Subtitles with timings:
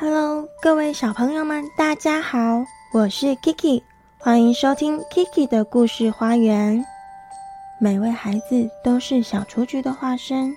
[0.00, 3.82] Hello，各位小朋友们，大家好，我是 Kiki，
[4.16, 6.84] 欢迎收听 Kiki 的故事花园。
[7.80, 10.54] 每位孩子都是小雏菊的化身，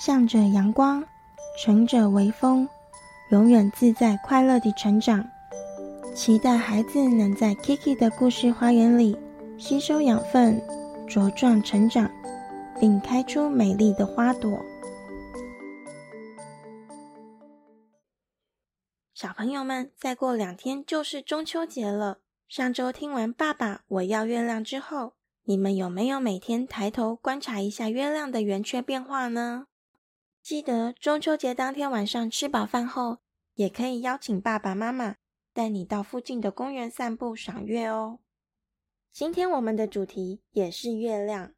[0.00, 1.04] 向着阳光，
[1.62, 2.66] 乘着微风，
[3.30, 5.22] 永远自在快乐地成长。
[6.14, 9.14] 期待孩子能在 Kiki 的故事花园里
[9.58, 10.58] 吸收养分，
[11.06, 12.10] 茁壮成长，
[12.80, 14.58] 并开出美丽的花朵。
[19.20, 22.20] 小朋友们，再过两天就是中秋节了。
[22.46, 29.66] 上周听完《爸爸我要月亮》之后，你们有没有每天抬头观察一下月亮的圆缺变化呢？
[30.40, 33.18] 记得中秋节当天晚上吃饱饭后，
[33.54, 35.16] 也可以邀请爸爸妈妈
[35.52, 38.20] 带你到附近的公园散步赏月哦。
[39.10, 41.52] 今天我们的主题也是月亮。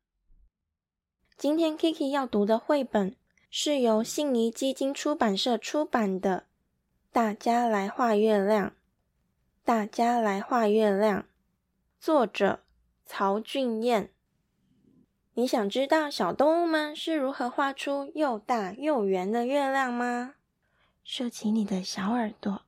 [1.37, 3.15] 今天 Kiki 要读的绘本
[3.51, 6.47] 是由信宜基金出版社出版的。
[7.13, 8.73] 大家来画月亮，
[9.65, 11.27] 大家来画月亮。
[11.99, 12.63] 作者
[13.05, 14.13] 曹俊彦。
[15.35, 20.37] 你想知道小动物们是如何画出又大又圆的月亮吗？
[21.03, 22.63] 竖起你的小耳朵，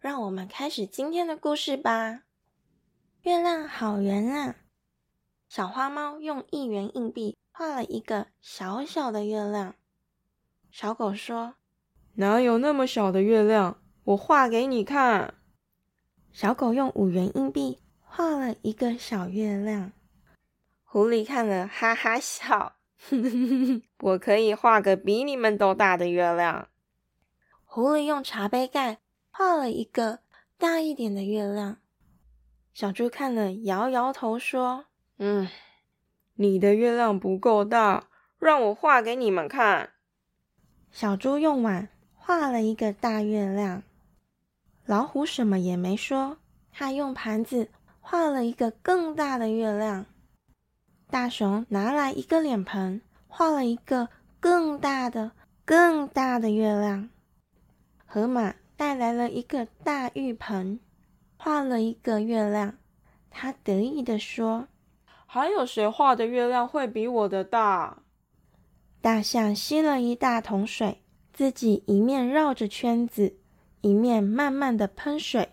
[0.00, 2.24] 让我们开始今天的故事吧。
[3.22, 4.56] 月亮好圆啊！
[5.48, 9.76] 小花猫用一元硬币画了一个小小的月亮。
[10.72, 11.54] 小狗说。
[12.16, 13.78] 哪有那么小的月亮？
[14.04, 15.34] 我画给你看。
[16.32, 19.92] 小狗用五元硬币画了一个小月亮。
[20.82, 22.74] 狐狸看了，哈哈笑
[23.98, 26.68] ：“我可以画个比你们都大的月亮。”
[27.64, 28.98] 狐狸用茶杯盖
[29.30, 30.20] 画了一个
[30.56, 31.78] 大一点的月亮。
[32.72, 34.86] 小猪看了，摇摇头说
[35.18, 35.48] ：“嗯，
[36.34, 39.90] 你的月亮不够大，让我画给你们看。”
[40.92, 41.88] 小猪用碗。
[42.26, 43.82] 画了一个大月亮，
[44.86, 46.38] 老虎什么也没说。
[46.72, 47.68] 他用盘子
[48.00, 50.06] 画了一个更大的月亮。
[51.10, 54.08] 大熊拿来一个脸盆，画了一个
[54.40, 55.32] 更大的、
[55.66, 57.10] 更大的月亮。
[58.06, 60.80] 河马带来了一个大浴盆，
[61.36, 62.78] 画了一个月亮。
[63.28, 64.66] 他得意地说
[65.28, 67.98] ：“还有谁画的月亮会比我的大？”
[69.02, 71.02] 大象吸了一大桶水。
[71.34, 73.36] 自己一面绕着圈子，
[73.80, 75.50] 一面慢慢的喷水，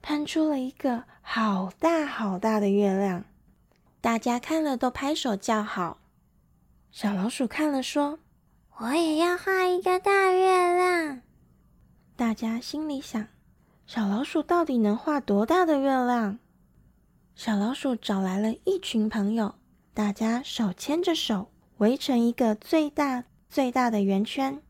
[0.00, 3.26] 喷出了一个好大好大的月亮。
[4.00, 5.98] 大家看了都拍手叫好。
[6.90, 8.18] 小老鼠看了说
[8.80, 11.20] ：“我也要画一个大月亮。”
[12.16, 13.28] 大家心里想：
[13.86, 16.38] 小老鼠到底能画多大的月亮？
[17.34, 19.54] 小老鼠找来了一群朋友，
[19.92, 24.62] 大家手牵着手，围成一个最大最大的圆圈。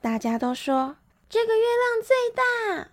[0.00, 0.94] 大家都说
[1.28, 2.88] 这个月亮最大。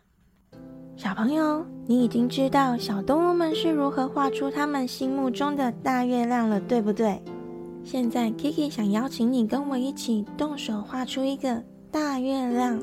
[0.96, 7.22] 小朋友，你已经知道小动物们是如何画出他们心目中的大月亮了，对不对？
[7.84, 12.82] 现在 Kiki 想邀请你跟我一起动手画出一个大月亮。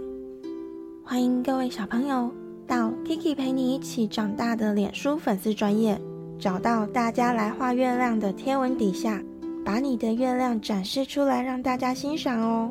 [1.04, 2.30] 欢迎各位小朋友
[2.66, 6.00] 到 Kiki 陪你一起长大的脸书粉丝专业，
[6.38, 9.20] 找到大家来画月亮的贴文底下，
[9.64, 12.70] 把你的月亮展示出来，让大家欣赏哦。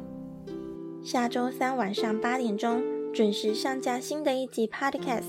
[1.01, 2.83] 下周三晚上八点钟
[3.13, 5.23] 准时上架新的一集 Podcast，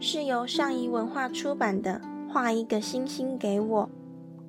[0.00, 2.00] 是由上仪文化出版的
[2.32, 3.84] 《画一个星星给我》。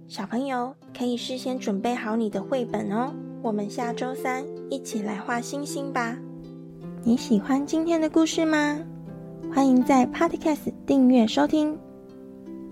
[0.08, 3.14] 小朋友可以事先准备好你的绘本哦。
[3.42, 6.18] 我们下周三一起来画星星吧。
[7.04, 8.78] 你喜欢今天的故事吗？
[9.56, 11.76] 欢迎在 Podcast 订阅收听，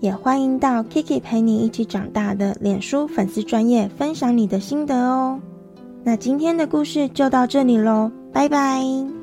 [0.00, 5.40] 也欢迎到 Kiki 陪你一起长大的脸书粉丝专业分享你的心得哦。
[6.04, 9.17] 那今天的故事就到这里喽，拜拜。